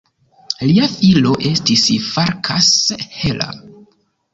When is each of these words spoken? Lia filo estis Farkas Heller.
Lia 0.69 0.87
filo 0.93 1.35
estis 1.51 1.85
Farkas 2.09 2.69
Heller. 3.23 3.65